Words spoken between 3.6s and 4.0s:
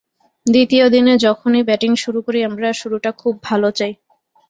চাই।